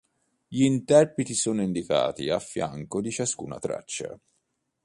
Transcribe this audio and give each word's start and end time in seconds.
Gli 0.47 0.63
interpreti 0.63 1.35
sono 1.35 1.61
indicati 1.61 2.27
a 2.31 2.39
fianco 2.39 3.01
di 3.01 3.11
ciascuna 3.11 3.59
traccia. 3.59 4.19